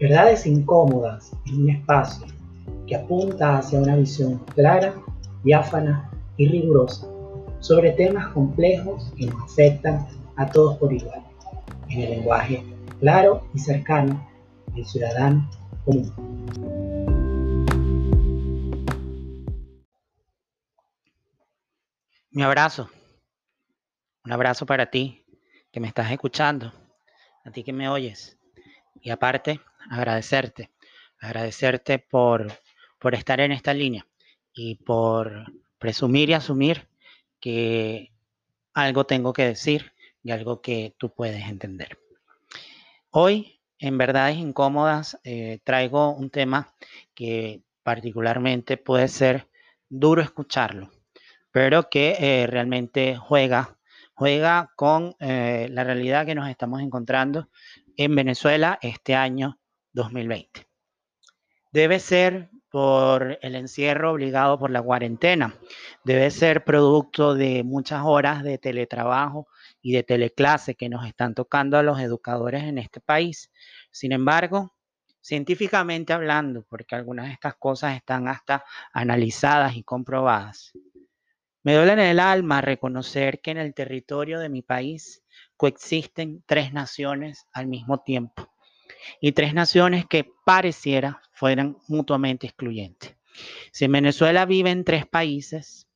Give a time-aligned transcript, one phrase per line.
[0.00, 2.26] Verdades incómodas en un espacio
[2.86, 4.94] que apunta hacia una visión clara,
[5.44, 7.06] diáfana y rigurosa
[7.60, 11.22] sobre temas complejos que nos afectan a todos por igual,
[11.88, 12.64] en el lenguaje
[12.98, 14.28] claro y cercano
[14.74, 15.48] del ciudadano
[15.84, 16.12] común.
[22.30, 22.90] Mi abrazo,
[24.24, 25.24] un abrazo para ti
[25.70, 26.72] que me estás escuchando,
[27.44, 28.36] a ti que me oyes.
[29.00, 30.70] Y aparte, agradecerte,
[31.18, 32.52] agradecerte por,
[32.98, 34.06] por estar en esta línea
[34.52, 36.88] y por presumir y asumir
[37.40, 38.12] que
[38.72, 41.98] algo tengo que decir y algo que tú puedes entender.
[43.10, 46.74] Hoy, en Verdades Incómodas, eh, traigo un tema
[47.14, 49.46] que particularmente puede ser
[49.88, 50.90] duro escucharlo,
[51.52, 53.76] pero que eh, realmente juega,
[54.14, 57.48] juega con eh, la realidad que nos estamos encontrando
[57.96, 59.58] en Venezuela este año
[59.94, 60.66] 2020.
[61.72, 65.54] Debe ser por el encierro obligado por la cuarentena.
[66.02, 69.46] Debe ser producto de muchas horas de teletrabajo
[69.80, 73.52] y de teleclase que nos están tocando a los educadores en este país.
[73.92, 74.74] Sin embargo,
[75.20, 80.72] científicamente hablando, porque algunas de estas cosas están hasta analizadas y comprobadas,
[81.62, 85.24] me duele en el alma reconocer que en el territorio de mi país
[85.56, 88.53] coexisten tres naciones al mismo tiempo
[89.20, 93.16] y tres naciones que pareciera fueran mutuamente excluyentes.
[93.72, 95.88] Si en Venezuela viven tres países,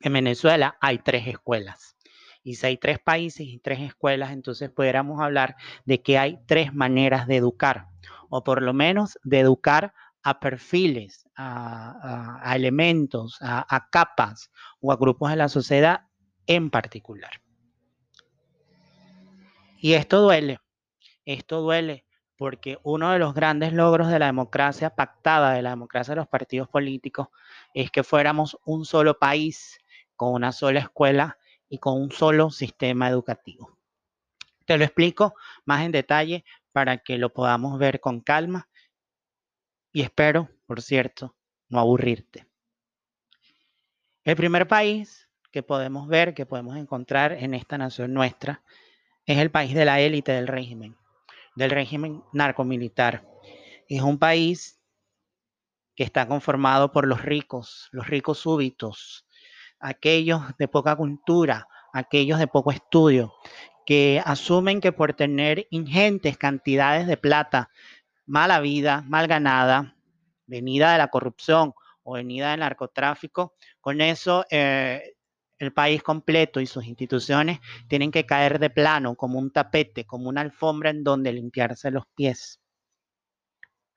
[0.00, 1.96] en Venezuela hay tres escuelas.
[2.42, 6.74] Y si hay tres países y tres escuelas, entonces pudiéramos hablar de que hay tres
[6.74, 7.88] maneras de educar,
[8.28, 15.30] o por lo menos de educar a perfiles, a, elementos, a capas o a grupos
[15.30, 16.06] de la sociedad
[16.46, 17.40] en particular.
[19.78, 20.60] Y esto duele,
[21.26, 26.12] esto duele porque uno de los grandes logros de la democracia pactada, de la democracia
[26.12, 27.28] de los partidos políticos,
[27.74, 29.78] es que fuéramos un solo país,
[30.16, 33.78] con una sola escuela y con un solo sistema educativo.
[34.64, 35.34] Te lo explico
[35.64, 38.68] más en detalle para que lo podamos ver con calma
[39.92, 41.36] y espero, por cierto,
[41.68, 42.46] no aburrirte.
[44.24, 48.62] El primer país que podemos ver, que podemos encontrar en esta nación nuestra,
[49.26, 50.96] es el país de la élite del régimen,
[51.56, 53.26] del régimen narcomilitar.
[53.88, 54.80] Es un país
[55.94, 59.26] que está conformado por los ricos, los ricos súbitos,
[59.78, 63.32] aquellos de poca cultura, aquellos de poco estudio,
[63.86, 67.70] que asumen que por tener ingentes cantidades de plata,
[68.26, 69.96] mala vida, mal ganada,
[70.46, 75.13] venida de la corrupción o venida del narcotráfico, con eso eh,
[75.64, 80.28] el país completo y sus instituciones tienen que caer de plano como un tapete, como
[80.28, 82.60] una alfombra en donde limpiarse los pies.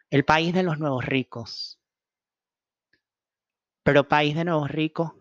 [0.09, 1.79] El país de los nuevos ricos.
[3.83, 5.11] Pero país de nuevos ricos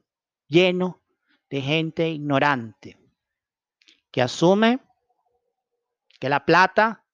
[0.49, 1.03] lleno
[1.51, 2.99] de gente ignorante
[4.11, 4.81] que asume
[6.19, 7.05] que la plata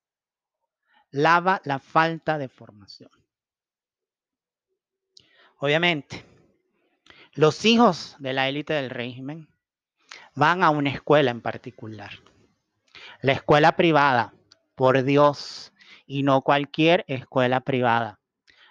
[1.10, 3.10] lava la falta de formación.
[5.58, 6.24] Obviamente,
[7.34, 9.48] los hijos de la élite del régimen
[10.34, 12.10] van a una escuela en particular.
[13.22, 14.34] La escuela privada,
[14.74, 15.72] por Dios,
[16.06, 18.20] y no cualquier escuela privada,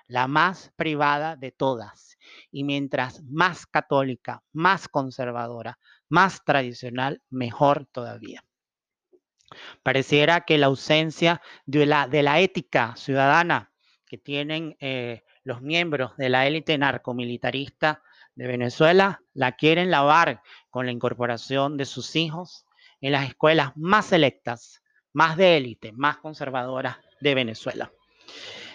[0.08, 2.18] la más privada de todas.
[2.52, 8.44] Y mientras más católica, más conservadora, más tradicional, mejor todavía.
[9.82, 13.72] Pareciera que la ausencia de la, ética ciudadana
[14.06, 18.04] que tienen eh, los miembros de la élite narcomilitarista
[18.41, 20.41] de Venezuela la quieren lavar
[20.72, 22.66] con la incorporación de sus hijos
[23.00, 24.81] en las escuelas más selectas,
[25.13, 27.91] más de élite, más conservadoras de Venezuela.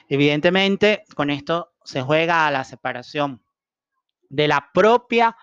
[0.09, 3.43] Evidentemente, con esto se juega a la separación
[4.28, 5.37] de la propia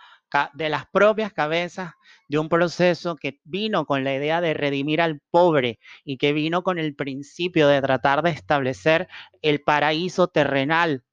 [0.53, 1.91] de las propias cabezas
[2.29, 6.63] de un proceso que vino con la idea de redimir al pobre y que vino
[6.63, 9.09] con el principio de tratar de establecer
[9.41, 11.03] el paraíso terrenal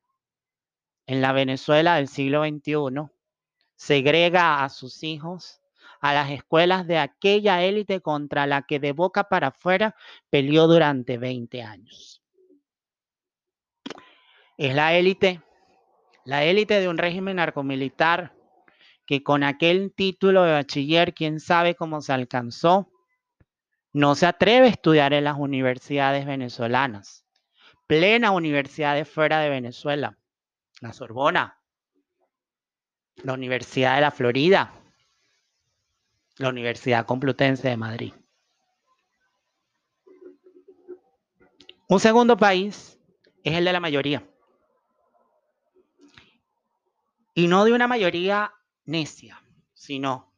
[1.10, 3.10] en la Venezuela del siglo XXI,
[3.74, 5.60] segrega a sus hijos
[6.00, 9.96] a las escuelas de aquella élite contra la que de boca para afuera
[10.30, 12.22] peleó durante 20 años.
[14.56, 15.42] Es la élite,
[16.24, 18.32] la élite de un régimen narcomilitar
[19.04, 22.88] que con aquel título de bachiller, quién sabe cómo se alcanzó,
[23.92, 27.24] no se atreve a estudiar en las universidades venezolanas,
[27.88, 30.16] plena universidades fuera de Venezuela
[30.80, 31.58] la Sorbona,
[33.22, 34.72] la Universidad de la Florida,
[36.38, 38.14] la Universidad Complutense de Madrid.
[41.88, 42.98] Un segundo país
[43.42, 44.26] es el de la mayoría.
[47.34, 48.54] Y no de una mayoría
[48.84, 49.42] necia,
[49.74, 50.32] sino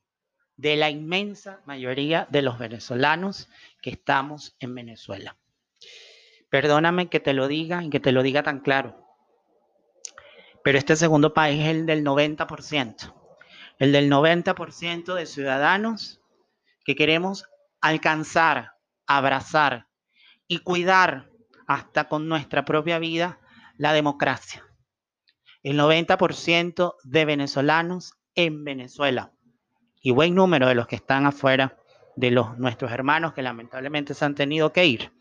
[0.56, 3.48] de la inmensa mayoría de los venezolanos
[3.80, 5.36] que estamos en Venezuela.
[6.50, 9.11] Perdóname que te lo diga y que te lo diga tan claro.
[10.62, 13.14] Pero este segundo país es el del 90%.
[13.78, 16.20] El del 90% de ciudadanos
[16.84, 17.46] que queremos
[17.80, 18.72] alcanzar,
[19.06, 19.88] abrazar
[20.46, 21.30] y cuidar
[21.66, 23.40] hasta con nuestra propia vida
[23.76, 24.64] la democracia.
[25.62, 29.32] El 90% de venezolanos en Venezuela
[30.00, 31.78] y buen número de los que están afuera
[32.16, 35.12] de los nuestros hermanos que lamentablemente se han tenido que ir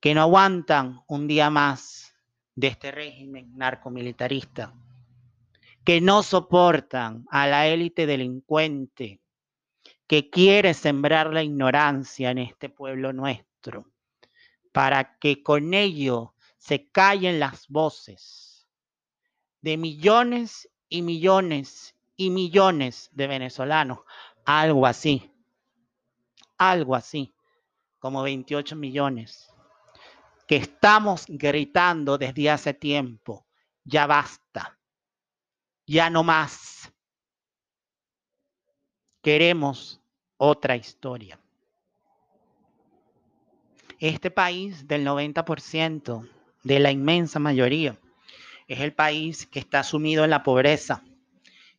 [0.00, 2.07] que no aguantan un día más
[2.58, 4.74] de este régimen narcomilitarista,
[5.84, 9.20] que no soportan a la élite delincuente
[10.08, 13.86] que quiere sembrar la ignorancia en este pueblo nuestro,
[14.72, 18.66] para que con ello se callen las voces
[19.60, 24.00] de millones y millones y millones de venezolanos,
[24.44, 25.30] algo así,
[26.56, 27.32] algo así,
[28.00, 29.47] como 28 millones
[30.48, 33.46] que estamos gritando desde hace tiempo,
[33.84, 34.78] ya basta,
[35.86, 36.90] ya no más.
[39.22, 40.00] Queremos
[40.38, 41.38] otra historia.
[44.00, 46.26] Este país del 90%,
[46.64, 47.98] de la inmensa mayoría,
[48.68, 51.02] es el país que está sumido en la pobreza,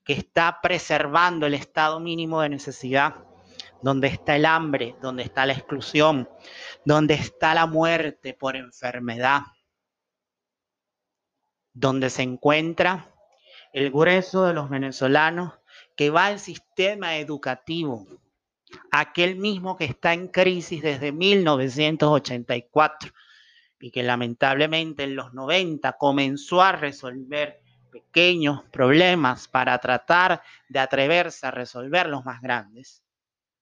[0.04, 3.16] que está preservando el estado mínimo de necesidad,
[3.82, 6.30] donde está el hambre, donde está la exclusión,
[6.86, 9.42] donde está la muerte por enfermedad,
[11.74, 13.14] donde se encuentra
[13.74, 15.54] el grueso de los venezolanos
[15.96, 18.08] que va al sistema educativo,
[18.92, 23.12] aquel mismo que está en crisis desde 1984
[23.80, 27.62] y que lamentablemente en los 90 comenzó a resolver
[27.92, 33.04] pequeños problemas para tratar de atreverse a resolver los más grandes.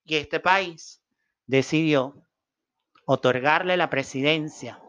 [0.08, 1.04] Y este país
[1.48, 2.16] decidió
[3.06, 4.82] otorgarle la presidencia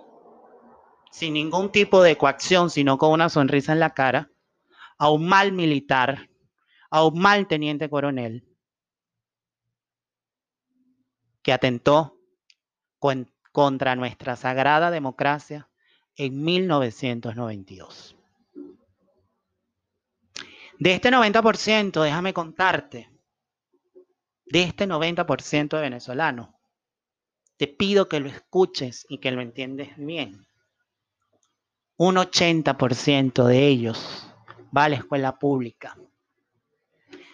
[1.11, 4.31] sin ningún tipo de coacción, sino con una sonrisa en la cara,
[4.97, 6.31] a un mal militar,
[6.89, 8.47] a un mal teniente coronel,
[11.43, 12.17] que atentó
[13.51, 15.69] contra nuestra sagrada democracia
[16.15, 18.17] en 1992.
[20.79, 23.18] De este 90%, déjame contarte
[24.51, 26.49] de este 90% de venezolanos.
[27.57, 30.47] Te pido que lo escuches y que lo entiendes bien.
[31.97, 34.33] Un 80% de ellos
[34.77, 35.99] va a la escuela pública.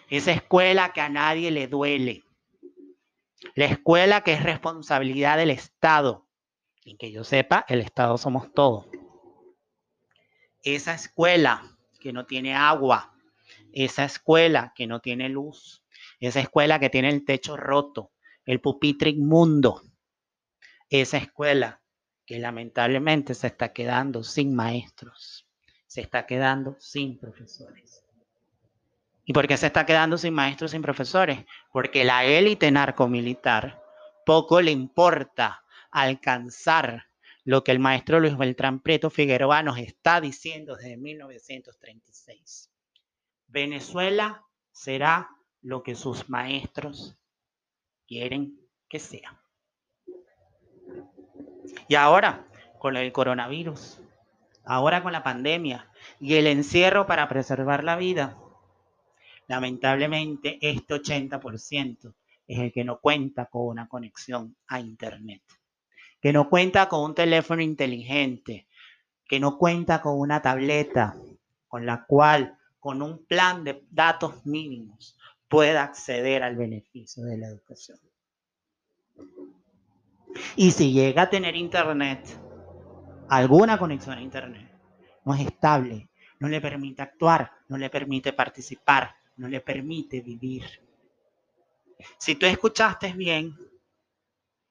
[0.09, 2.23] Esa escuela que a nadie le duele.
[3.53, 6.27] La escuela que es responsabilidad del Estado.
[6.83, 8.87] Y que yo sepa, el Estado somos todos.
[10.63, 13.13] Esa escuela que no tiene agua.
[13.71, 15.84] Esa escuela que no tiene luz
[16.25, 18.11] esa escuela que tiene el techo roto,
[18.45, 19.81] el pupitre inmundo,
[20.89, 21.81] esa escuela
[22.25, 25.47] que lamentablemente se está quedando sin maestros,
[25.87, 28.03] se está quedando sin profesores.
[29.25, 31.45] ¿Y por qué se está quedando sin maestros, sin profesores?
[31.71, 33.81] Porque la élite narcomilitar
[34.25, 37.05] poco le importa alcanzar
[37.43, 42.71] lo que el maestro Luis Beltrán Prieto Figueroa nos está diciendo desde 1936.
[43.47, 45.29] Venezuela será
[45.65, 47.17] lo que sus maestros
[48.07, 49.41] quieren que sea.
[51.87, 53.99] Y ahora, con el coronavirus,
[54.63, 58.37] ahora con la pandemia y el encierro para preservar la vida,
[59.47, 62.13] lamentablemente este 80%
[62.47, 65.41] es el que no cuenta con una conexión a Internet,
[66.21, 68.67] que no cuenta con un teléfono inteligente,
[69.27, 71.15] que no cuenta con una tableta
[71.67, 75.17] con la cual, con un plan de datos mínimos,
[75.55, 77.97] pueda acceder al beneficio de la educación.
[80.57, 82.19] Y si llega a tener internet,
[83.29, 84.69] alguna conexión a internet,
[85.23, 86.09] no es estable,
[86.41, 90.65] no le permite actuar, no le permite participar, no le permite vivir.
[92.17, 93.57] Si tú escuchaste bien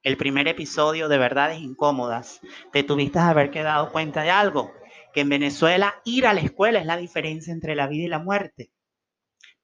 [0.02, 4.70] el primer episodio de Verdades Incómodas, te tuviste a haber quedado cuenta de algo,
[5.14, 8.18] que en Venezuela ir a la escuela es la diferencia entre la vida y la
[8.18, 8.73] muerte.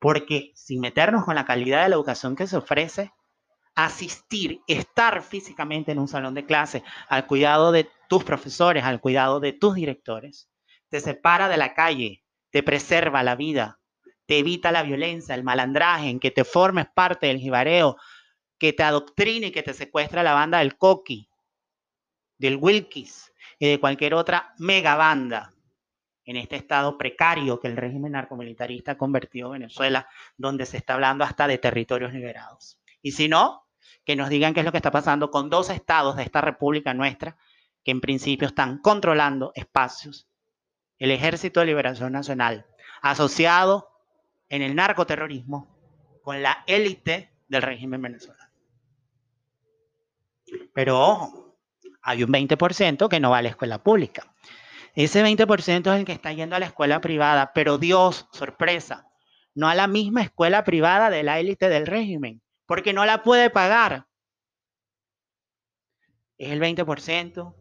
[0.01, 3.13] Porque sin meternos con la calidad de la educación que se ofrece,
[3.75, 9.41] asistir, estar físicamente en un salón de clase, al cuidado de tus profesores, al cuidado
[9.41, 10.51] de tus directores,
[10.89, 13.79] te separa de la calle, te preserva la vida,
[14.27, 17.97] te evita la violencia, el malandraje, que te formes parte del jibareo,
[18.59, 21.29] que te adoctrine y que te secuestra la banda del coqui,
[22.39, 25.53] del Wilkis y de cualquier otra megabanda
[26.31, 31.49] en este estado precario que el régimen narcomilitarista a Venezuela, donde se está hablando hasta
[31.49, 32.79] de territorios liberados.
[33.03, 33.67] Y si no,
[34.05, 36.95] que nos digan qué es lo que está pasando con dos estados de esta república
[36.95, 37.37] nuestra,
[37.83, 40.29] que en principio están controlando espacios.
[40.99, 42.65] El Ejército de Liberación Nacional,
[43.03, 43.89] asociado
[44.49, 45.77] en el narcoterrorismo
[46.23, 48.53] con la élite del régimen venezolano.
[50.73, 51.59] Pero ojo,
[52.03, 54.33] hay un 20% que no va a la escuela pública.
[54.95, 59.09] Ese 20% es el que está yendo a la escuela privada, pero Dios, sorpresa,
[59.55, 63.51] no a la misma escuela privada de la élite del régimen, porque no la puede
[63.51, 64.07] pagar.
[66.39, 67.55] Es el 20%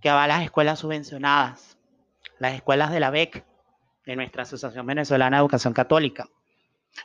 [0.00, 1.78] que va a las escuelas subvencionadas,
[2.38, 3.44] las escuelas de la BEC,
[4.04, 6.28] de nuestra Asociación Venezolana de Educación Católica.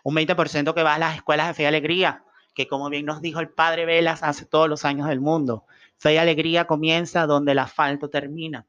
[0.03, 2.23] Un 20% que va a las escuelas de fe y alegría,
[2.53, 5.65] que como bien nos dijo el padre Velas hace todos los años del mundo,
[5.97, 8.65] fe y alegría comienza donde el asfalto termina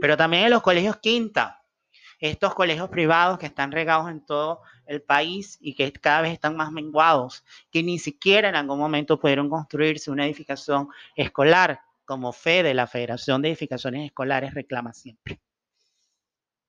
[0.00, 1.62] pero también en los colegios quinta,
[2.20, 6.56] estos colegios privados que están regados en todo el país y que cada vez están
[6.56, 12.74] más menguados, que ni siquiera en algún momento pudieron construirse una edificación escolar, como FEDE,
[12.74, 15.40] la Federación de Edificaciones Escolares, reclama siempre.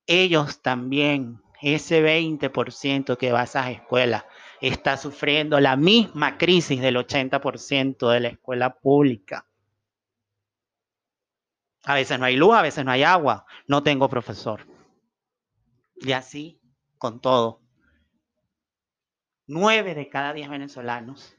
[0.07, 4.23] Ellos también, ese 20% que va a esas escuelas,
[4.61, 9.45] está sufriendo la misma crisis del 80% de la escuela pública.
[11.85, 14.65] A veces no hay luz, a veces no hay agua, no tengo profesor.
[15.97, 16.59] Y así
[16.97, 17.61] con todo.
[19.47, 21.35] Nueve de cada diez venezolanos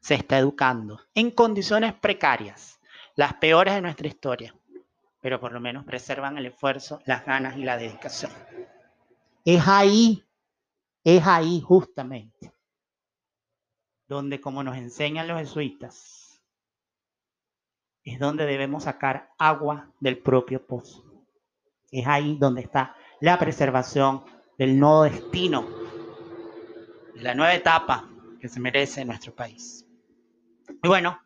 [0.00, 2.80] se está educando en condiciones precarias,
[3.14, 4.54] las peores de nuestra historia,
[5.20, 8.32] pero por lo menos preservan el esfuerzo, las ganas y la dedicación.
[9.44, 10.24] Es ahí,
[11.04, 12.52] es ahí justamente,
[14.08, 16.23] donde como nos enseñan los jesuitas,
[18.04, 21.04] es donde debemos sacar agua del propio pozo.
[21.90, 24.24] Es ahí donde está la preservación
[24.58, 25.66] del nuevo destino,
[27.14, 28.08] de la nueva etapa
[28.40, 29.86] que se merece nuestro país.
[30.82, 31.18] Y bueno,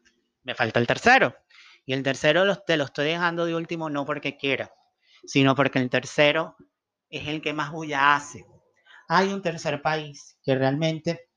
[0.44, 1.34] me falta el tercero.
[1.84, 4.70] Y el tercero te lo estoy dejando de último no porque quiera,
[5.24, 6.56] sino porque el tercero
[7.08, 8.44] es el que más bulla hace.
[9.08, 11.28] Hay un tercer país que realmente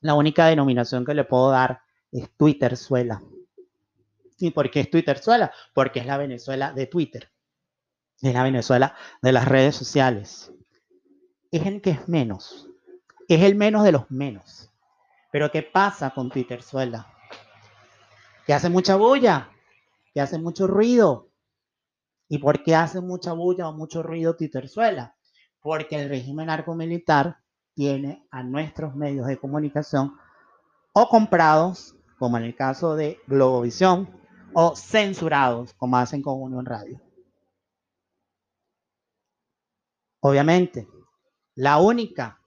[0.00, 1.80] la única denominación que le puedo dar
[2.10, 3.22] es Twitterzuela.
[4.38, 5.52] ¿Y por qué es Twitterzuela?
[5.74, 7.30] Porque es la Venezuela de Twitter.
[8.20, 10.52] Es la Venezuela de las redes sociales.
[11.50, 12.68] Es el que es menos.
[13.28, 14.70] Es el menos de los menos.
[15.32, 17.06] Pero ¿qué pasa con Twitterzuela?
[18.46, 19.50] Que hace mucha bulla,
[20.14, 21.30] que hace mucho ruido.
[22.28, 25.16] ¿Y por qué hace mucha bulla o mucho ruido Twitterzuela?
[25.60, 27.38] Porque el régimen narcomilitar
[27.74, 30.16] tiene a nuestros medios de comunicación
[30.92, 34.08] o comprados, como en el caso de Globovisión,
[34.58, 36.98] o censurados, como hacen con Unión Radio.
[40.20, 40.88] Obviamente,
[41.56, 42.40] la única,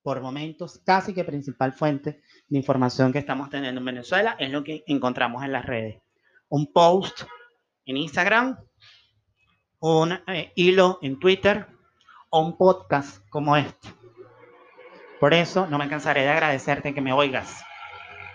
[0.00, 4.62] por momentos, casi que principal fuente de información que estamos teniendo en Venezuela es lo
[4.62, 6.00] que encontramos en las redes.
[6.48, 7.22] Un post
[7.84, 8.56] en Instagram,
[9.80, 11.66] un eh, hilo en Twitter
[12.30, 13.88] o un podcast como este.
[15.18, 17.60] Por eso no me cansaré de agradecerte que me oigas.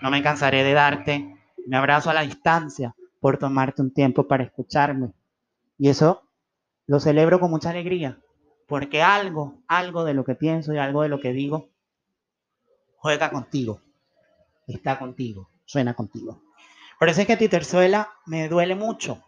[0.02, 1.34] No me cansaré de darte
[1.64, 5.12] un abrazo a la distancia por tomarte un tiempo para escucharme.
[5.78, 6.28] Y eso
[6.88, 8.18] lo celebro con mucha alegría,
[8.66, 11.70] porque algo, algo de lo que pienso y algo de lo que digo,
[12.96, 13.80] juega contigo,
[14.66, 16.42] está contigo, suena contigo.
[16.98, 19.22] Por eso es que Titerzuela me duele mucho,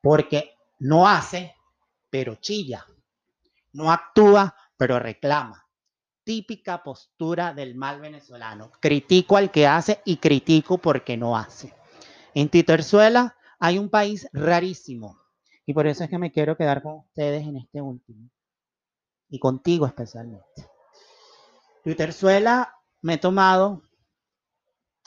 [0.00, 1.54] porque no hace,
[2.08, 2.86] pero chilla.
[3.74, 5.66] No actúa, pero reclama.
[6.24, 8.72] Típica postura del mal venezolano.
[8.80, 11.77] Critico al que hace y critico porque no hace.
[12.34, 15.20] En Titerzuela hay un país rarísimo
[15.66, 18.30] y por eso es que me quiero quedar con ustedes en este último
[19.28, 20.68] y contigo especialmente.
[21.84, 23.82] Titerzuela me he tomado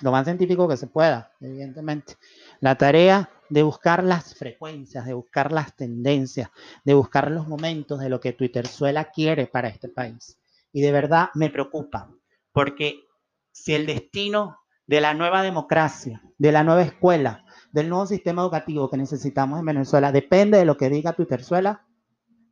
[0.01, 2.15] lo más científico que se pueda, evidentemente,
[2.59, 6.49] la tarea de buscar las frecuencias, de buscar las tendencias,
[6.83, 10.39] de buscar los momentos de lo que Twitterzuela quiere para este país.
[10.73, 12.09] Y de verdad me preocupa,
[12.51, 13.03] porque
[13.51, 14.60] si el destino
[14.91, 19.65] de la nueva democracia, de la nueva escuela, del nuevo sistema educativo que necesitamos en
[19.65, 21.87] Venezuela, depende de lo que diga Twitterzuela,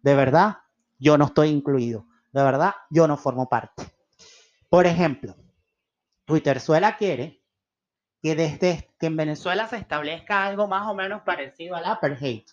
[0.04, 0.60] de verdad,
[0.98, 2.06] yo no estoy incluido.
[2.32, 3.94] De verdad, yo no formo parte.
[4.70, 5.36] Por ejemplo,
[6.24, 7.44] Twitterzuela quiere
[8.22, 12.44] que en Venezuela se establezca algo más o menos parecido al apartheid,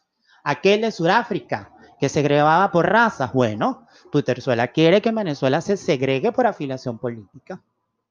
[0.43, 3.33] aquel de Sudáfrica que segregaba por razas.
[3.33, 7.63] Bueno, Twitterzuela quiere que en Venezuela se segregue por afiliación política.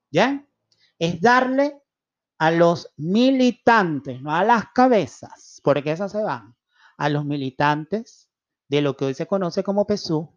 [0.09, 0.41] ¿Ya?
[0.99, 1.81] Es darle
[2.37, 6.55] a los militantes, no a las cabezas, porque esas se van
[6.97, 8.29] a los militantes
[8.67, 10.29] de lo que hoy se conoce como PSU,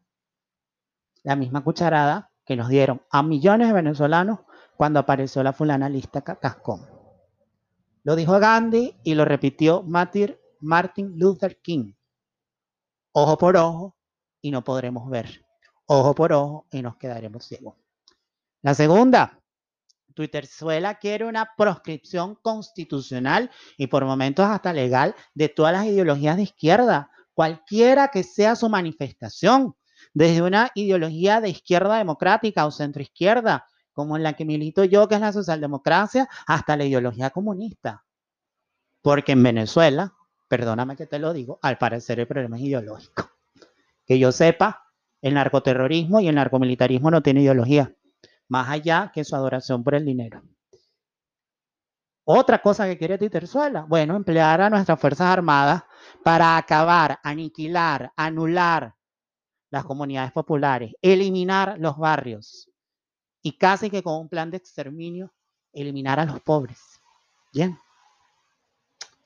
[1.22, 4.40] la misma cucharada que nos dieron a millones de venezolanos
[4.76, 6.86] cuando apareció la fulana lista Cascón.
[8.04, 11.92] Lo dijo Gandhi y lo repitió Martin Luther King.
[13.12, 13.96] Ojo por ojo
[14.40, 15.44] y no podremos ver.
[15.86, 17.74] Ojo por ojo y nos quedaremos ciegos.
[18.62, 19.40] La segunda,
[20.18, 26.42] Twitterzuela quiere una proscripción constitucional y por momentos hasta legal de todas las ideologías de
[26.42, 29.76] izquierda, cualquiera que sea su manifestación,
[30.12, 35.14] desde una ideología de izquierda democrática o centroizquierda, como en la que milito yo, que
[35.14, 38.04] es la socialdemocracia, hasta la ideología comunista.
[39.00, 40.14] Porque en Venezuela,
[40.48, 43.30] perdóname que te lo digo, al parecer el problema es ideológico.
[44.04, 44.82] Que yo sepa,
[45.22, 47.94] el narcoterrorismo y el narcomilitarismo no tienen ideología
[48.48, 50.42] más allá que su adoración por el dinero.
[52.24, 55.82] Otra cosa que quiere Titerzuela, bueno, emplear a nuestras Fuerzas Armadas
[56.22, 58.94] para acabar, aniquilar, anular
[59.70, 62.70] las comunidades populares, eliminar los barrios
[63.42, 65.32] y casi que con un plan de exterminio,
[65.72, 66.78] eliminar a los pobres.
[67.52, 67.78] Bien.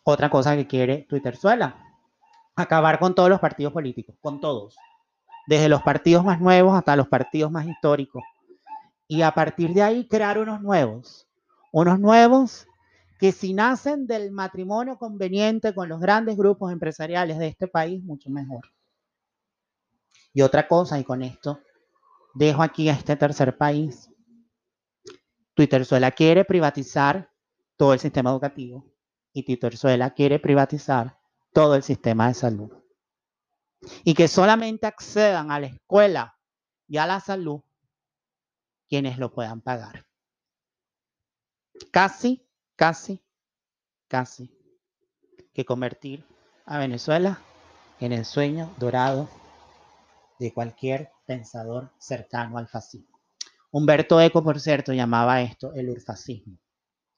[0.05, 1.77] Otra cosa que quiere Twitterzuela,
[2.55, 4.77] acabar con todos los partidos políticos, con todos,
[5.47, 8.23] desde los partidos más nuevos hasta los partidos más históricos,
[9.09, 11.29] y a partir de ahí crear unos nuevos,
[11.73, 12.67] unos nuevos
[13.19, 18.31] que si nacen del matrimonio conveniente con los grandes grupos empresariales de este país, mucho
[18.31, 18.63] mejor.
[20.33, 21.61] Y otra cosa, y con esto
[22.35, 24.11] dejo aquí a este tercer país,
[25.55, 27.31] Twitterzuela quiere privatizar
[27.77, 28.87] todo el sistema educativo
[29.33, 31.19] y Twitterzuela quiere privatizar
[31.53, 32.73] todo el sistema de salud.
[34.05, 36.39] Y que solamente accedan a la escuela
[36.89, 37.63] y a la salud
[38.93, 40.05] quienes lo puedan pagar.
[41.91, 42.47] Casi,
[42.77, 43.25] casi,
[44.07, 44.55] casi
[45.55, 46.27] que convertir
[46.67, 47.41] a Venezuela
[48.01, 49.31] en el sueño dorado
[50.39, 53.19] de cualquier pensador cercano al fascismo.
[53.71, 56.59] Humberto Eco, por cierto, llamaba esto el urfascismo,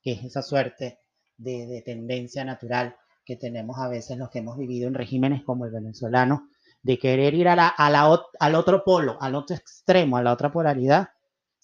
[0.00, 1.00] que es esa suerte
[1.38, 5.72] de, tendencia natural que tenemos a veces los que hemos vivido en regímenes como el
[5.72, 6.50] venezolano,
[6.84, 11.08] de querer ir al otro polo, al otro extremo, a la otra polaridad,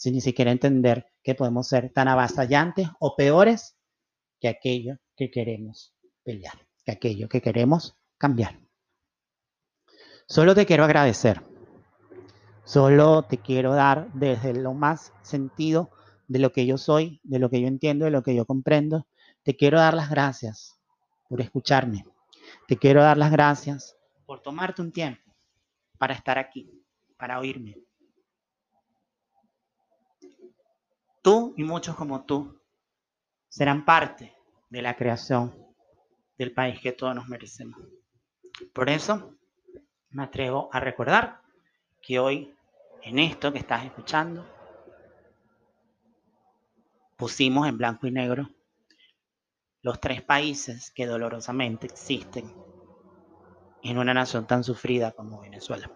[0.00, 3.76] sin ni siquiera entender que podemos ser tan avasallantes o peores
[4.40, 8.58] que aquello que queremos pelear, que aquello que queremos cambiar.
[10.26, 11.42] Solo te quiero agradecer.
[12.64, 15.90] Solo te quiero dar desde lo más sentido
[16.28, 19.06] de lo que yo soy, de lo que yo entiendo, de lo que yo comprendo.
[19.42, 20.80] Te quiero dar las gracias
[21.28, 22.06] por escucharme.
[22.66, 25.30] Te quiero dar las gracias por tomarte un tiempo
[25.98, 26.86] para estar aquí,
[27.18, 27.76] para oírme,
[31.22, 32.60] Tú y muchos como tú
[33.48, 34.34] serán parte
[34.70, 35.54] de la creación
[36.38, 37.78] del país que todos nos merecemos.
[38.72, 39.34] Por eso
[40.10, 41.42] me atrevo a recordar
[42.00, 42.54] que hoy
[43.02, 44.46] en esto que estás escuchando
[47.16, 48.48] pusimos en blanco y negro
[49.82, 52.52] los tres países que dolorosamente existen
[53.82, 55.90] en una nación tan sufrida como Venezuela.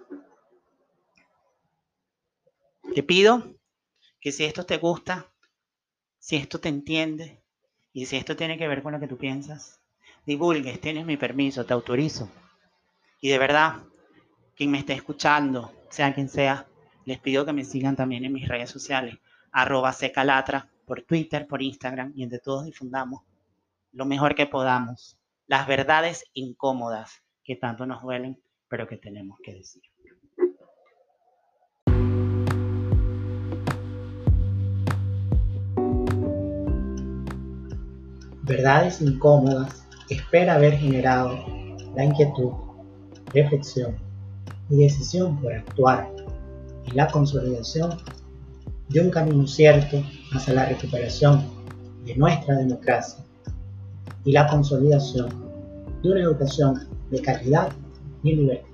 [2.95, 3.43] Te pido
[4.25, 5.31] que si esto te gusta,
[6.19, 7.43] si esto te entiende
[7.93, 9.83] y si esto tiene que ver con lo que tú piensas,
[10.25, 12.31] divulgues, tienes mi permiso, te autorizo.
[13.21, 13.83] Y de verdad,
[14.57, 16.67] quien me esté escuchando, sea quien sea,
[17.05, 19.19] les pido que me sigan también en mis redes sociales,
[19.53, 23.25] arroba secalatra, por Twitter, por Instagram, y entre todos difundamos
[23.93, 29.53] lo mejor que podamos, las verdades incómodas que tanto nos duelen, pero que tenemos que
[29.53, 29.83] decir.
[38.45, 41.39] Verdades incómodas, espera haber generado
[41.97, 42.53] la inquietud,
[43.33, 43.97] reflexión
[44.69, 46.11] y decisión por actuar
[46.87, 47.97] en la consolidación
[48.91, 50.03] de un camino cierto
[50.33, 51.43] hacia la recuperación
[52.05, 53.25] de nuestra democracia
[54.25, 55.29] y la consolidación
[56.03, 57.73] de una educación de calidad
[58.23, 58.74] y libertad.